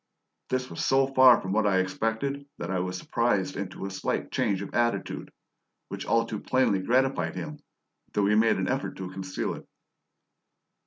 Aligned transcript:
This 0.49 0.67
was 0.67 0.83
so 0.83 1.05
far 1.05 1.39
from 1.39 1.51
what 1.51 1.67
I 1.67 1.73
had 1.75 1.81
expected 1.83 2.47
that 2.57 2.71
I 2.71 2.79
was 2.79 2.97
surprised 2.97 3.55
into 3.55 3.85
a 3.85 3.91
slight 3.91 4.31
change 4.31 4.63
of 4.63 4.73
attitude, 4.73 5.31
which 5.89 6.07
all 6.07 6.25
too 6.25 6.39
plainly 6.39 6.79
gratified 6.81 7.35
him, 7.35 7.59
though 8.13 8.25
he 8.25 8.33
made 8.33 8.57
an 8.57 8.67
effort 8.67 8.95
to 8.97 9.11
conceal 9.11 9.53
it. 9.53 9.67